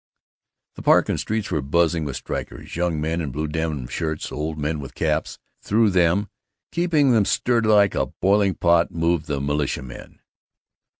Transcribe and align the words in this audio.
The 0.77 0.81
park 0.81 1.09
and 1.09 1.19
streets 1.19 1.51
were 1.51 1.61
buzzing 1.61 2.05
with 2.05 2.15
strikers, 2.15 2.75
young 2.75 2.99
men 2.99 3.21
in 3.21 3.29
blue 3.29 3.45
denim 3.45 3.85
shirts, 3.85 4.31
old 4.31 4.57
men 4.57 4.79
with 4.79 4.95
caps. 4.95 5.37
Through 5.61 5.91
them, 5.91 6.27
keeping 6.71 7.11
them 7.11 7.23
stirred 7.25 7.67
like 7.67 7.93
a 7.93 8.07
boiling 8.07 8.55
pot, 8.55 8.89
moved 8.89 9.27
the 9.27 9.39
militiamen. 9.39 10.19